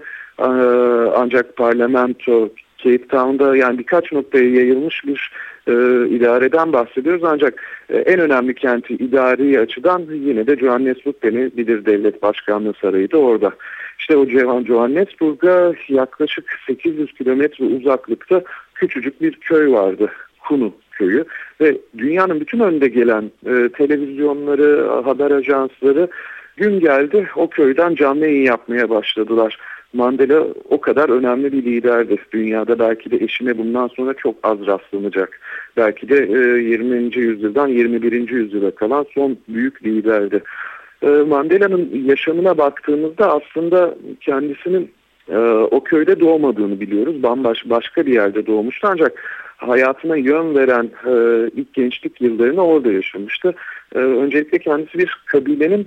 ancak 1.16 1.56
parlamento 1.56 2.50
Cape 2.78 3.06
Town'da 3.08 3.56
yani 3.56 3.78
birkaç 3.78 4.12
noktaya 4.12 4.50
yayılmış 4.50 5.06
bir 5.06 5.30
e, 5.66 5.72
idareden 6.08 6.72
bahsediyoruz 6.72 7.24
ancak 7.24 7.62
e, 7.88 7.96
en 7.96 8.20
önemli 8.20 8.54
kenti 8.54 8.94
idari 8.94 9.60
açıdan 9.60 10.06
yine 10.10 10.46
de 10.46 10.56
Johannesburg 10.56 11.22
denebilir 11.22 11.86
devlet 11.86 12.22
başkanlığı 12.22 12.74
sarayı 12.80 13.10
da 13.10 13.18
orada. 13.18 13.52
İşte 13.98 14.16
o 14.16 14.26
Johannesburg'a 14.66 15.72
yaklaşık 15.88 16.44
800 16.66 17.12
kilometre 17.12 17.64
uzaklıkta 17.64 18.42
küçücük 18.74 19.20
bir 19.20 19.32
köy 19.32 19.72
vardı. 19.72 20.10
Kunu 20.48 20.72
köyü 20.92 21.24
ve 21.60 21.78
dünyanın 21.98 22.40
bütün 22.40 22.60
önde 22.60 22.88
gelen 22.88 23.30
e, 23.46 23.68
televizyonları, 23.68 24.88
haber 25.04 25.30
ajansları 25.30 26.08
gün 26.56 26.80
geldi 26.80 27.28
o 27.36 27.48
köyden 27.48 27.94
canlı 27.94 28.26
yayın 28.26 28.44
yapmaya 28.44 28.90
başladılar. 28.90 29.58
Mandela 29.92 30.46
o 30.70 30.80
kadar 30.80 31.08
önemli 31.08 31.52
bir 31.52 31.64
liderdi. 31.64 32.16
Dünyada 32.32 32.78
belki 32.78 33.10
de 33.10 33.16
eşine 33.24 33.58
bundan 33.58 33.88
sonra 33.88 34.14
çok 34.14 34.34
az 34.42 34.66
rastlanacak. 34.66 35.40
Belki 35.76 36.08
de 36.08 36.14
20. 36.14 37.16
yüzyıldan 37.16 37.68
21. 37.68 38.30
yüzyıla 38.30 38.70
kalan 38.70 39.06
son 39.14 39.36
büyük 39.48 39.84
liderdi. 39.84 40.42
E, 41.02 41.06
Mandela'nın 41.06 42.04
yaşamına 42.04 42.58
baktığımızda 42.58 43.32
aslında 43.32 43.94
kendisinin 44.20 44.90
e, 45.28 45.38
o 45.70 45.84
köyde 45.84 46.20
doğmadığını 46.20 46.80
biliyoruz. 46.80 47.22
Bambaş 47.22 47.70
başka 47.70 48.06
bir 48.06 48.12
yerde 48.12 48.46
doğmuştu 48.46 48.88
ancak 48.90 49.22
hayatına 49.56 50.16
yön 50.16 50.54
veren 50.54 50.90
e, 51.06 51.12
ilk 51.56 51.74
gençlik 51.74 52.20
yıllarını 52.20 52.64
orada 52.64 52.92
yaşamıştı. 52.92 53.54
Öncelikle 53.94 54.58
kendisi 54.58 54.98
bir 54.98 55.16
kabilenin 55.26 55.86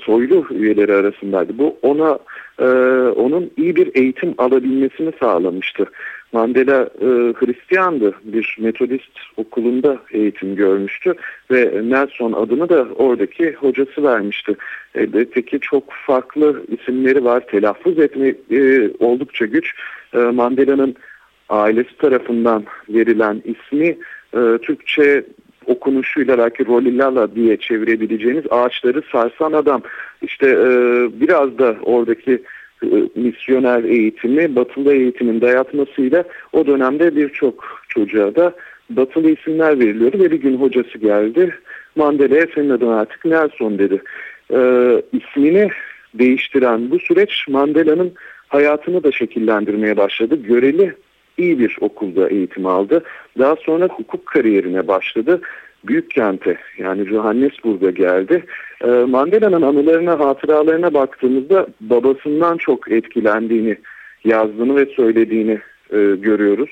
soylu 0.00 0.46
üyeleri 0.50 0.94
arasındaydı. 0.94 1.58
Bu 1.58 1.76
ona 1.82 2.18
e, 2.58 2.64
onun 3.08 3.50
iyi 3.56 3.76
bir 3.76 3.90
eğitim 3.94 4.34
alabilmesini 4.38 5.12
sağlamıştı. 5.20 5.86
Mandela 6.32 6.82
e, 7.00 7.06
Hristiyandı, 7.38 8.14
bir 8.24 8.56
metodist 8.60 9.10
okulunda 9.36 9.98
eğitim 10.10 10.56
görmüştü 10.56 11.14
ve 11.50 11.82
Nelson 11.84 12.32
adını 12.32 12.68
da 12.68 12.86
oradaki 12.96 13.52
hocası 13.52 14.02
vermişti. 14.02 14.56
Elbette 14.94 15.42
ki 15.42 15.58
çok 15.60 15.92
farklı 16.06 16.62
isimleri 16.68 17.24
var, 17.24 17.46
telaffuz 17.46 17.98
etme 17.98 18.34
e, 18.50 18.90
oldukça 18.98 19.46
güç. 19.46 19.74
E, 20.14 20.18
Mandela'nın 20.18 20.96
ailesi 21.48 21.96
tarafından 21.96 22.64
verilen 22.88 23.42
ismi 23.44 23.96
e, 24.34 24.58
Türkçe 24.62 25.24
okunuşuyla 25.66 26.38
belki 26.38 26.66
Rolillala 26.66 27.34
diye 27.34 27.56
çevirebileceğiniz 27.56 28.44
ağaçları 28.50 29.02
sarsan 29.12 29.52
adam. 29.52 29.82
İşte 30.22 30.46
e, 30.48 30.70
biraz 31.20 31.58
da 31.58 31.76
oradaki 31.82 32.42
e, 32.82 32.86
misyoner 33.14 33.84
eğitimi, 33.84 34.56
batılı 34.56 34.94
eğitimin 34.94 35.40
dayatmasıyla 35.40 36.24
o 36.52 36.66
dönemde 36.66 37.16
birçok 37.16 37.82
çocuğa 37.88 38.34
da 38.34 38.52
batılı 38.90 39.30
isimler 39.30 39.80
veriliyordu 39.80 40.18
ve 40.18 40.30
bir 40.30 40.40
gün 40.40 40.56
hocası 40.56 40.98
geldi. 40.98 41.54
Mandela'ya 41.96 42.46
senin 42.54 42.70
adın 42.70 42.88
artık 42.88 43.24
Nelson 43.24 43.78
dedi. 43.78 44.02
E, 44.52 44.60
ismini 45.12 45.68
değiştiren 46.14 46.90
bu 46.90 46.98
süreç 46.98 47.48
Mandela'nın 47.48 48.12
hayatını 48.48 49.04
da 49.04 49.12
şekillendirmeye 49.12 49.96
başladı. 49.96 50.38
Göreli 50.42 50.94
iyi 51.38 51.58
bir 51.58 51.76
okulda 51.80 52.28
eğitim 52.28 52.66
aldı. 52.66 53.04
Daha 53.38 53.56
sonra 53.56 53.84
hukuk 53.84 54.26
kariyerine 54.26 54.88
başladı. 54.88 55.40
Büyük 55.84 56.10
kente 56.10 56.58
yani 56.78 57.08
Johannesburg'a 57.08 57.90
geldi. 57.90 58.44
Ee, 58.84 58.86
Mandela'nın 58.86 59.62
anılarına, 59.62 60.18
hatıralarına 60.18 60.94
baktığımızda 60.94 61.66
babasından 61.80 62.56
çok 62.56 62.92
etkilendiğini 62.92 63.76
yazdığını 64.24 64.76
ve 64.76 64.86
söylediğini 64.86 65.60
e, 65.90 65.96
görüyoruz. 66.16 66.70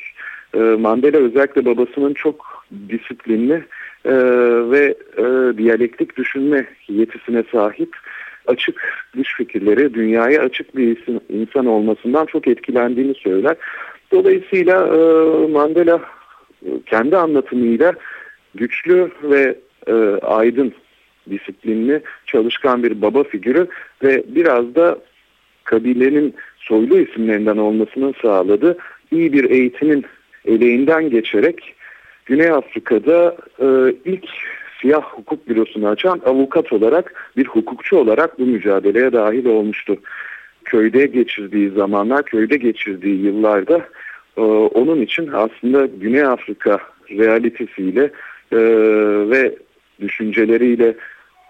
E, 0.54 0.58
Mandela 0.58 1.18
özellikle 1.18 1.64
babasının 1.64 2.14
çok 2.14 2.66
disiplinli 2.88 3.64
e, 4.04 4.14
ve 4.70 4.94
e, 5.16 5.58
diyalektik 5.58 6.16
düşünme 6.16 6.66
yetisine 6.88 7.42
sahip 7.52 7.96
açık 8.46 9.04
dış 9.16 9.34
fikirleri, 9.34 9.94
dünyaya 9.94 10.42
açık 10.42 10.76
bir 10.76 10.98
insan 11.28 11.66
olmasından 11.66 12.26
çok 12.26 12.48
etkilendiğini 12.48 13.14
söyler. 13.14 13.56
Dolayısıyla 14.14 14.86
e, 14.86 14.98
Mandela 15.46 16.00
e, 16.66 16.68
kendi 16.86 17.16
anlatımıyla 17.16 17.94
güçlü 18.54 19.10
ve 19.22 19.58
e, 19.86 19.92
aydın, 20.22 20.72
disiplinli, 21.30 22.02
çalışkan 22.26 22.82
bir 22.82 23.02
baba 23.02 23.24
figürü 23.24 23.66
ve 24.02 24.24
biraz 24.26 24.74
da 24.74 24.98
kabilenin 25.64 26.34
soylu 26.56 26.98
isimlerinden 26.98 27.56
olmasını 27.56 28.12
sağladı. 28.22 28.78
İyi 29.10 29.32
bir 29.32 29.50
eğitimin 29.50 30.04
eleğinden 30.44 31.10
geçerek 31.10 31.74
Güney 32.26 32.50
Afrika'da 32.50 33.36
e, 33.58 33.94
ilk 34.04 34.24
siyah 34.80 35.02
hukuk 35.02 35.48
bürosunu 35.48 35.88
açan 35.88 36.20
avukat 36.26 36.72
olarak 36.72 37.32
bir 37.36 37.46
hukukçu 37.46 37.96
olarak 37.96 38.38
bu 38.38 38.46
mücadeleye 38.46 39.12
dahil 39.12 39.46
olmuştu. 39.46 39.96
Köyde 40.64 41.06
geçirdiği 41.06 41.70
zamanlar, 41.70 42.22
köyde 42.22 42.56
geçirdiği 42.56 43.24
yıllarda 43.24 43.88
e, 44.36 44.40
onun 44.40 45.00
için 45.00 45.30
aslında 45.32 45.86
Güney 45.86 46.24
Afrika 46.24 46.78
realitesiyle 47.10 48.10
e, 48.52 48.58
ve 49.30 49.54
düşünceleriyle 50.00 50.96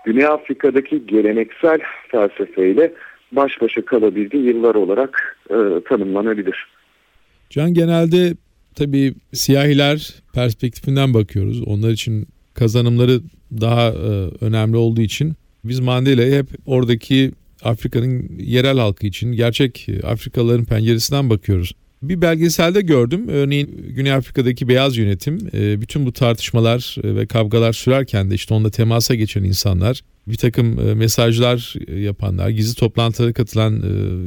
Güney 0.05 0.27
Afrika'daki 0.27 1.07
geleneksel 1.07 1.81
felsefeyle 2.09 2.93
baş 3.33 3.61
başa 3.61 3.85
kalabildiği 3.85 4.45
yıllar 4.45 4.75
olarak 4.75 5.39
e, 5.51 5.57
tanımlanabilir. 5.89 6.67
Can 7.51 7.75
genelde 7.75 8.37
tabii 8.75 9.15
siyahiler 9.33 10.15
perspektifinden 10.35 11.15
bakıyoruz. 11.15 11.63
Onlar 11.67 11.91
için 11.91 12.27
kazanımları 12.55 13.21
daha 13.61 13.89
e, 13.89 14.31
önemli 14.41 14.77
olduğu 14.77 15.01
için 15.01 15.35
biz 15.65 15.81
Mandela'yı 15.81 16.35
hep 16.35 16.47
oradaki 16.67 17.33
Afrika'nın 17.63 18.31
yerel 18.39 18.79
halkı 18.79 19.07
için 19.07 19.33
gerçek 19.33 19.87
Afrikalıların 20.05 20.65
penceresinden 20.65 21.31
bakıyoruz. 21.31 21.73
Bir 22.09 22.21
belgeselde 22.21 22.81
gördüm. 22.81 23.29
Örneğin 23.29 23.85
Güney 23.89 24.13
Afrika'daki 24.13 24.69
beyaz 24.69 24.97
yönetim 24.97 25.39
e, 25.55 25.81
bütün 25.81 26.07
bu 26.07 26.13
tartışmalar 26.13 26.97
e, 27.05 27.17
ve 27.17 27.27
kavgalar 27.27 27.73
sürerken 27.73 28.31
de 28.31 28.35
işte 28.35 28.55
onunla 28.55 28.71
temasa 28.71 29.15
geçen 29.15 29.45
insanlar 29.45 30.01
bir 30.27 30.37
takım 30.37 30.89
e, 30.89 30.95
mesajlar 30.95 31.75
yapanlar, 32.01 32.49
gizli 32.49 32.75
toplantılara 32.75 33.33
katılan 33.33 33.83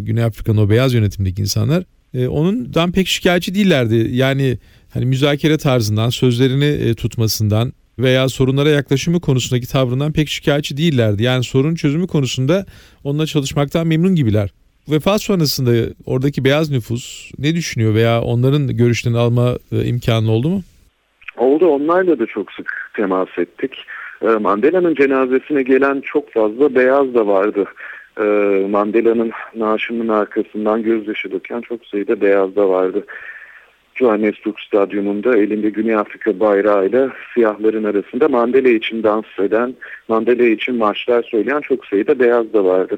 Güney 0.06 0.24
Afrika'nın 0.24 0.58
o 0.58 0.70
beyaz 0.70 0.94
yönetimdeki 0.94 1.42
insanlar 1.42 1.84
onundan 2.16 2.92
pek 2.92 3.08
şikayetçi 3.08 3.56
değillerdi. 3.56 4.10
Yani 4.12 4.58
hani 4.90 5.06
müzakere 5.06 5.58
tarzından, 5.58 6.10
sözlerini 6.10 6.96
tutmasından 6.96 7.74
veya 8.00 8.30
sorunlara 8.30 8.70
yaklaşımı 8.70 9.20
konusundaki 9.20 9.68
tavrından 9.68 10.14
pek 10.14 10.30
şikayetçi 10.30 10.78
değillerdi. 10.78 11.24
Yani 11.24 11.44
sorun 11.44 11.76
çözümü 11.76 12.08
konusunda 12.08 12.66
onunla 13.04 13.26
çalışmaktan 13.26 13.88
memnun 13.88 14.16
gibiler. 14.16 14.50
Vefat 14.92 15.22
sonrasında 15.22 15.94
oradaki 16.06 16.44
beyaz 16.44 16.72
nüfus 16.72 17.32
ne 17.40 17.56
düşünüyor 17.56 17.96
veya 17.96 18.22
onların 18.22 18.68
görüşlerini 18.68 19.18
alma 19.18 19.58
e, 19.72 19.86
imkanı 19.86 20.32
oldu 20.32 20.50
mu? 20.50 20.62
Oldu 21.38 21.68
onlarla 21.68 22.20
da 22.20 22.26
çok 22.26 22.52
sık 22.52 22.92
temas 22.96 23.28
ettik. 23.38 23.86
Ee, 24.22 24.28
Mandela'nın 24.28 24.96
cenazesine 24.96 25.64
gelen 25.64 26.02
çok 26.02 26.34
fazla 26.34 26.76
beyaz 26.76 27.14
da 27.14 27.28
vardı. 27.28 27.66
Ee, 28.20 28.24
Mandela'nın 28.70 29.32
naaşının 29.56 30.08
arkasından 30.08 30.84
gözyaşı 30.84 31.32
döken 31.32 31.62
çok 31.62 31.86
sayıda 31.86 32.22
beyaz 32.22 32.56
da 32.56 32.70
vardı. 32.70 33.06
Johannesburg 33.96 34.56
Stadyumunda 34.68 35.38
elinde 35.38 35.70
Güney 35.70 35.96
Afrika 35.96 36.40
bayrağıyla 36.40 37.10
siyahların 37.34 37.84
arasında 37.84 38.28
Mandela 38.28 38.70
için 38.70 39.04
dans 39.04 39.40
eden, 39.40 39.76
Mandela 40.08 40.44
için 40.44 40.76
marşlar 40.76 41.24
söyleyen 41.24 41.62
çok 41.62 41.86
sayıda 41.86 42.20
beyaz 42.20 42.54
da 42.54 42.66
vardı. 42.66 42.98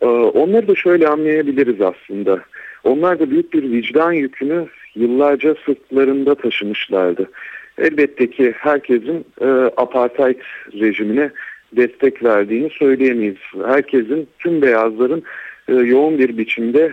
Ee, 0.00 0.06
onları 0.06 0.68
da 0.68 0.74
şöyle 0.74 1.08
anlayabiliriz 1.08 1.80
aslında. 1.80 2.40
Onlar 2.84 3.18
da 3.18 3.30
büyük 3.30 3.52
bir 3.52 3.62
vicdan 3.62 4.12
yükünü 4.12 4.66
yıllarca 4.94 5.54
sırtlarında 5.66 6.34
taşımışlardı. 6.34 7.30
Elbette 7.78 8.30
ki 8.30 8.54
herkesin 8.56 9.24
e, 9.40 9.46
apartheid 9.76 10.40
rejimine 10.72 11.30
destek 11.72 12.24
verdiğini 12.24 12.70
söyleyemeyiz. 12.70 13.38
Herkesin, 13.66 14.28
tüm 14.38 14.62
beyazların 14.62 15.22
e, 15.68 15.74
yoğun 15.74 16.18
bir 16.18 16.38
biçimde 16.38 16.92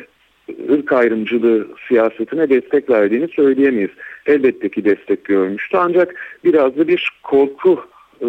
ırk 0.71 0.91
ayrımcılığı 0.91 1.67
siyasetine 1.87 2.49
destek 2.49 2.89
verdiğini 2.89 3.27
söyleyemeyiz. 3.27 3.91
Elbette 4.25 4.69
ki 4.69 4.85
destek 4.85 5.25
görmüştü 5.25 5.77
ancak 5.77 6.15
biraz 6.43 6.77
da 6.77 6.87
bir 6.87 7.09
korku 7.23 7.83
e, 8.21 8.25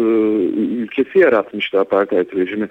ülkesi 0.77 1.19
yaratmıştı 1.19 1.79
apartheid 1.79 2.33
rejimi. 2.35 2.67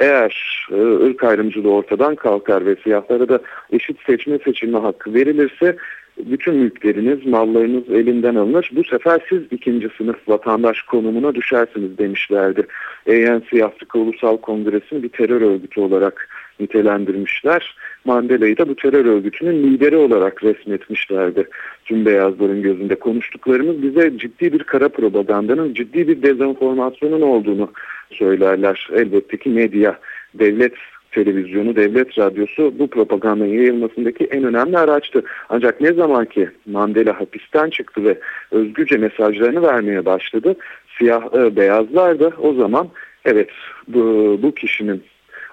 Eğer 0.00 0.66
e, 0.70 0.80
ırk 1.06 1.24
ayrımcılığı 1.24 1.72
ortadan 1.72 2.14
kalkar 2.14 2.66
ve 2.66 2.76
siyahlara 2.76 3.28
da 3.28 3.40
eşit 3.72 3.96
seçme 4.06 4.38
seçilme 4.38 4.78
hakkı 4.78 5.14
verilirse 5.14 5.76
bütün 6.18 6.54
mülkleriniz, 6.54 7.26
mallarınız 7.26 7.90
elinden 7.90 8.34
alınır. 8.34 8.70
Bu 8.72 8.84
sefer 8.84 9.20
siz 9.28 9.42
ikinci 9.50 9.88
sınıf 9.98 10.16
vatandaş 10.28 10.82
konumuna 10.82 11.34
düşersiniz 11.34 11.98
demişlerdi. 11.98 12.66
ANC 13.08 13.64
Afrika 13.64 13.98
Ulusal 13.98 14.36
Kongresi'ni 14.36 15.02
bir 15.02 15.08
terör 15.08 15.40
örgütü 15.40 15.80
olarak 15.80 16.28
nitelendirmişler. 16.60 17.76
Mandela'yı 18.04 18.58
da 18.58 18.68
bu 18.68 18.76
terör 18.76 19.04
örgütünün 19.04 19.62
lideri 19.62 19.96
olarak 19.96 20.44
resmetmişlerdi. 20.44 21.48
Tüm 21.84 22.06
beyazların 22.06 22.62
gözünde 22.62 22.94
konuştuklarımız 22.94 23.82
bize 23.82 24.18
ciddi 24.18 24.52
bir 24.52 24.62
kara 24.62 24.88
propagandanın, 24.88 25.74
ciddi 25.74 26.08
bir 26.08 26.22
dezenformasyonun 26.22 27.20
olduğunu 27.20 27.70
söylerler. 28.10 28.88
Elbette 28.92 29.36
ki 29.36 29.48
medya, 29.48 29.98
devlet 30.34 30.72
televizyonu, 31.12 31.76
devlet 31.76 32.18
radyosu 32.18 32.74
bu 32.78 32.90
propagandanın 32.90 33.48
yayılmasındaki 33.48 34.24
en 34.24 34.44
önemli 34.44 34.78
araçtı. 34.78 35.22
Ancak 35.48 35.80
ne 35.80 35.92
zaman 35.92 36.24
ki 36.24 36.48
Mandela 36.66 37.20
hapisten 37.20 37.70
çıktı 37.70 38.04
ve 38.04 38.18
özgürce 38.50 38.96
mesajlarını 38.96 39.62
vermeye 39.62 40.04
başladı, 40.04 40.56
siyah 40.98 41.34
e, 41.34 41.56
beyazlar 41.56 42.20
da 42.20 42.32
o 42.38 42.54
zaman 42.54 42.88
evet 43.24 43.50
bu, 43.88 44.38
bu 44.42 44.54
kişinin 44.54 45.02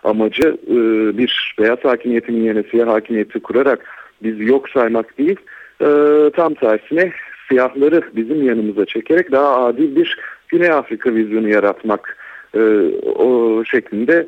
amacı 0.03 0.57
e, 0.67 0.77
bir 1.17 1.55
beyaz 1.59 1.79
hakimiyetinin 1.83 2.43
yerine 2.43 2.63
siyah 2.63 2.87
hakimiyeti 2.87 3.39
kurarak 3.39 3.85
bizi 4.23 4.43
yok 4.43 4.69
saymak 4.69 5.17
değil, 5.17 5.37
e, 5.81 5.87
tam 6.35 6.53
tersine 6.53 7.11
siyahları 7.47 8.01
bizim 8.15 8.43
yanımıza 8.43 8.85
çekerek 8.85 9.31
daha 9.31 9.65
adil 9.65 9.95
bir 9.95 10.17
Güney 10.47 10.71
Afrika 10.71 11.15
vizyonu 11.15 11.49
yaratmak 11.49 12.17
o 13.15 13.63
şeklinde 13.65 14.27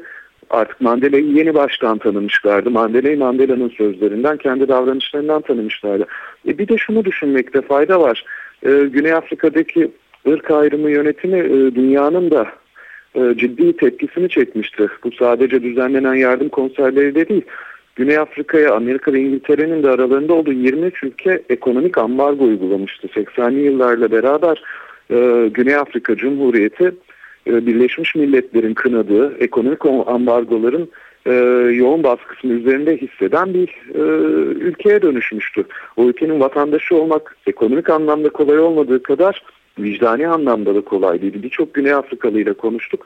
artık 0.49 0.81
Mandela'yı 0.81 1.25
yeni 1.25 1.53
baştan 1.53 1.97
tanımışlardı. 1.97 2.71
Mandela'yı 2.71 3.17
Mandela'nın 3.17 3.69
sözlerinden, 3.69 4.37
kendi 4.37 4.67
davranışlarından 4.67 5.41
tanımışlardı. 5.41 6.05
E 6.47 6.57
bir 6.57 6.67
de 6.67 6.77
şunu 6.77 7.05
düşünmekte 7.05 7.61
fayda 7.61 8.01
var. 8.01 8.25
E, 8.63 8.69
Güney 8.69 9.13
Afrika'daki 9.13 9.91
ırk 10.27 10.51
ayrımı 10.51 10.91
yönetimi 10.91 11.39
e, 11.39 11.75
dünyanın 11.75 12.31
da 12.31 12.47
e, 13.15 13.37
ciddi 13.37 13.77
tepkisini 13.77 14.29
çekmişti. 14.29 14.87
Bu 15.03 15.11
sadece 15.11 15.63
düzenlenen 15.63 16.15
yardım 16.15 16.49
konserleri 16.49 17.15
de 17.15 17.29
değil. 17.29 17.45
Güney 17.95 18.17
Afrika'ya 18.17 18.73
Amerika 18.73 19.13
ve 19.13 19.19
İngiltere'nin 19.19 19.83
de 19.83 19.89
aralarında 19.89 20.33
olduğu 20.33 20.53
23 20.53 21.03
ülke 21.03 21.43
ekonomik 21.49 21.97
ambargo 21.97 22.43
uygulamıştı. 22.43 23.07
80'li 23.07 23.59
yıllarla 23.59 24.11
beraber 24.11 24.63
e, 25.11 25.49
Güney 25.53 25.75
Afrika 25.75 26.15
Cumhuriyeti 26.15 26.83
e, 26.83 26.91
Birleşmiş 27.47 28.15
Milletler'in 28.15 28.73
kınadığı 28.73 29.37
ekonomik 29.37 29.85
ambargoların 29.85 30.89
e, 31.25 31.33
yoğun 31.73 32.03
baskısını 32.03 32.53
üzerinde 32.53 32.97
hisseden 32.97 33.53
bir 33.53 33.69
e, 33.95 34.01
ülkeye 34.51 35.01
dönüşmüştü. 35.01 35.63
O 35.97 36.05
ülkenin 36.05 36.39
vatandaşı 36.39 36.95
olmak 36.95 37.37
ekonomik 37.47 37.89
anlamda 37.89 38.29
kolay 38.29 38.59
olmadığı 38.59 39.03
kadar 39.03 39.43
vicdani 39.79 40.27
anlamda 40.27 40.75
da 40.75 40.81
kolay 40.81 41.21
değil. 41.21 41.43
Birçok 41.43 41.73
Güney 41.73 41.93
Afrikalı 41.93 42.41
ile 42.41 42.53
konuştuk. 42.53 43.05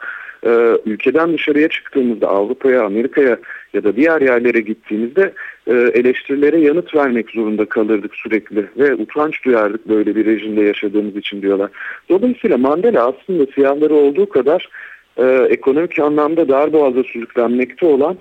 Ülkeden 0.85 1.33
dışarıya 1.33 1.69
çıktığımızda 1.69 2.27
Avrupa'ya, 2.27 2.85
Amerika'ya 2.85 3.37
ya 3.73 3.83
da 3.83 3.95
diğer 3.95 4.21
yerlere 4.21 4.61
gittiğimizde 4.61 5.21
e, 5.21 5.33
eleştirilere 5.67 6.59
yanıt 6.59 6.95
vermek 6.95 7.29
zorunda 7.29 7.65
kalırdık 7.65 8.15
sürekli 8.15 8.65
ve 8.77 8.95
utanç 8.95 9.45
duyardık 9.45 9.89
böyle 9.89 10.15
bir 10.15 10.25
rejimde 10.25 10.61
yaşadığımız 10.61 11.15
için 11.15 11.41
diyorlar. 11.41 11.71
Dolayısıyla 12.09 12.57
Mandela 12.57 13.07
aslında 13.07 13.51
siyahları 13.51 13.93
olduğu 13.93 14.29
kadar 14.29 14.69
e, 15.17 15.47
ekonomik 15.49 15.99
anlamda 15.99 16.49
dar 16.49 16.73
boğaza 16.73 17.03
sürüklenmekte 17.03 17.85
olan 17.85 18.17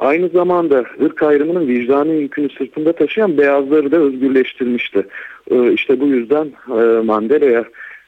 Aynı 0.00 0.28
zamanda 0.28 0.84
ırk 1.02 1.22
ayrımının 1.22 1.68
vicdani 1.68 2.12
yükünü 2.12 2.48
sırtında 2.50 2.92
taşıyan 2.92 3.38
beyazları 3.38 3.92
da 3.92 3.96
özgürleştirmişti. 3.96 5.06
Ee, 5.50 5.72
işte 5.72 6.00
bu 6.00 6.06
yüzden 6.06 6.52
e, 6.68 7.02
Mandela'ya 7.04 7.64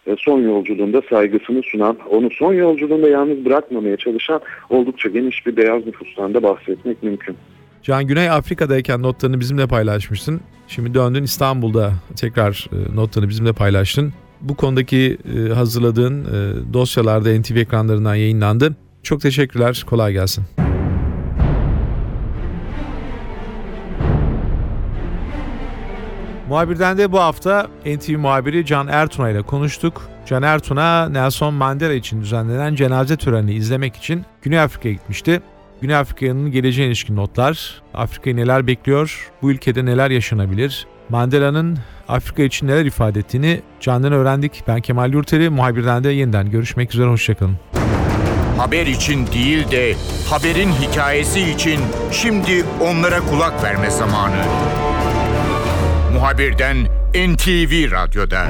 e, 0.07 0.17
son 0.19 0.41
yolculuğunda 0.41 1.03
saygısını 1.11 1.63
sunan, 1.63 1.99
onu 2.11 2.31
son 2.31 2.53
yolculuğunda 2.53 3.09
yalnız 3.09 3.45
bırakmamaya 3.45 3.97
çalışan 3.97 4.41
oldukça 4.71 5.09
geniş 5.09 5.47
bir 5.47 5.57
beyaz 5.57 5.87
nüfustan 5.87 6.35
da 6.35 6.43
bahsetmek 6.43 7.03
mümkün. 7.03 7.37
Can 7.83 8.07
Güney 8.07 8.31
Afrika'dayken 8.31 9.03
notlarını 9.03 9.41
bizimle 9.41 9.67
paylaşmıştın. 9.67 10.41
Şimdi 10.69 10.95
döndün 10.95 11.23
İstanbul'da 11.23 11.93
tekrar 12.17 12.69
e, 12.73 12.97
notlarını 12.97 13.29
bizimle 13.29 13.53
paylaştın. 13.53 14.13
Bu 14.41 14.57
konudaki 14.57 15.19
hazırladığın 15.55 16.25
dosyalarda 16.73 17.41
NTV 17.41 17.57
ekranlarından 17.57 18.15
yayınlandı. 18.15 18.77
Çok 19.03 19.21
teşekkürler, 19.21 19.85
kolay 19.87 20.13
gelsin. 20.13 20.45
Muhabirden 26.49 26.99
de 26.99 27.13
bu 27.13 27.21
hafta 27.21 27.67
NTV 27.87 28.19
muhabiri 28.19 28.67
Can 28.67 28.89
Ertuna 28.89 29.31
ile 29.31 29.43
konuştuk. 29.43 30.03
Can 30.27 30.43
Ertuna 30.43 31.09
Nelson 31.09 31.55
Mandela 31.55 31.93
için 31.93 32.21
düzenlenen 32.21 32.75
cenaze 32.75 33.17
törenini 33.17 33.55
izlemek 33.55 33.97
için 33.97 34.25
Güney 34.43 34.61
Afrika'ya 34.61 34.95
gitmişti. 34.95 35.43
Güney 35.83 35.97
Afrika'nın 35.97 36.53
geleceğine 36.53 36.89
ilişkin 36.89 37.17
notlar, 37.17 37.83
Afrika'yı 37.95 38.37
neler 38.37 38.67
bekliyor, 38.67 39.31
bu 39.43 39.51
ülkede 39.51 39.85
neler 39.85 40.11
yaşanabilir, 40.11 40.87
Mandela'nın 41.09 41.79
Afrika 42.09 42.43
için 42.43 42.67
neler 42.67 42.85
ifade 42.85 43.19
ettiğini 43.19 43.61
Can'dan 43.81 44.13
öğrendik. 44.13 44.65
Ben 44.69 44.81
Kemal 44.81 45.13
Yurteri, 45.13 45.51
muhabirden 45.51 46.05
de 46.05 46.11
yeniden 46.11 46.51
görüşmek 46.51 46.95
üzere, 46.95 47.09
hoşçakalın. 47.09 47.57
Haber 48.59 48.87
için 48.87 49.27
değil 49.27 49.71
de 49.71 49.95
haberin 50.31 50.73
hikayesi 50.73 51.41
için 51.41 51.81
şimdi 52.13 52.65
onlara 52.81 53.21
kulak 53.21 53.65
verme 53.65 53.91
zamanı 53.91 54.45
muhabirden 56.13 56.77
NTV 57.15 57.91
Radyo'da. 57.91 58.47